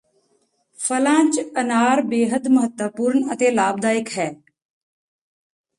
[0.79, 4.31] ਫਲਾਂ ਚ ਅਨਾਰ ਬੇਹੱਦ ਮਹੱਤਵਪੂਰਨ ਅਤੇ ਲਾਭਦਾਇਕ ਹੈ